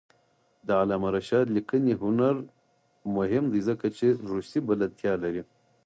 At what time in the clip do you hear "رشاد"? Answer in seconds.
1.17-1.45